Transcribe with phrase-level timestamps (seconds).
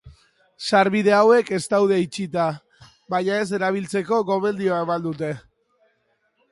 [0.69, 2.47] Sarbide hauek ez daude itxita,
[3.15, 5.33] baina ez erabiltzeko gomendioa eman dute.